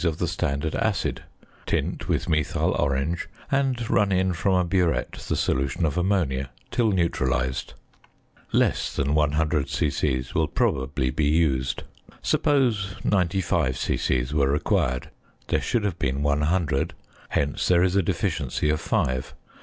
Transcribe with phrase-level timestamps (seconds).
[0.03, 1.21] of the standard "acid,"
[1.67, 6.91] tint with methyl orange, and run in from a burette the solution of ammonia till
[6.91, 7.75] neutralised.
[8.51, 10.25] Less than 100 c.c.
[10.33, 11.83] will probably be used.
[12.23, 14.25] Suppose 95 c.c.
[14.33, 15.11] were required,
[15.49, 16.95] there should have been 100,
[17.29, 19.35] hence there is a deficiency of five.